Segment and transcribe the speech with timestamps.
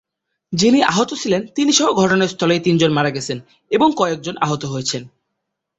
[0.53, 3.37] যিনি আহত ছিলেন তিনিসহ ঘটনাস্থলেই তিনজন মারা গেছেন
[3.71, 5.03] এবং কয়েকজন আহত হয়েছেন।